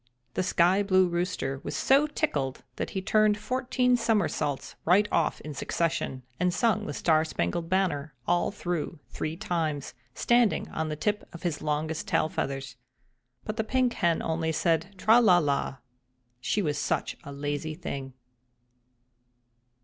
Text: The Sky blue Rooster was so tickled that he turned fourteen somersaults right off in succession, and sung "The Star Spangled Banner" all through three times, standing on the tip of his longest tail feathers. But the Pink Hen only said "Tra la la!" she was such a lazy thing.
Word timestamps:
The 0.33 0.41
Sky 0.41 0.81
blue 0.81 1.07
Rooster 1.07 1.61
was 1.63 1.75
so 1.77 2.07
tickled 2.07 2.63
that 2.77 2.89
he 2.97 3.03
turned 3.03 3.37
fourteen 3.37 3.95
somersaults 3.95 4.73
right 4.83 5.07
off 5.11 5.39
in 5.41 5.53
succession, 5.53 6.23
and 6.39 6.51
sung 6.51 6.87
"The 6.87 6.93
Star 6.95 7.23
Spangled 7.23 7.69
Banner" 7.69 8.15
all 8.27 8.49
through 8.49 8.97
three 9.11 9.37
times, 9.37 9.93
standing 10.15 10.67
on 10.69 10.89
the 10.89 10.95
tip 10.95 11.29
of 11.33 11.43
his 11.43 11.61
longest 11.61 12.07
tail 12.07 12.29
feathers. 12.29 12.77
But 13.45 13.57
the 13.57 13.63
Pink 13.63 13.93
Hen 13.93 14.23
only 14.23 14.51
said 14.51 14.95
"Tra 14.97 15.19
la 15.21 15.37
la!" 15.37 15.77
she 16.39 16.63
was 16.63 16.79
such 16.79 17.15
a 17.23 17.31
lazy 17.31 17.75
thing. 17.75 18.13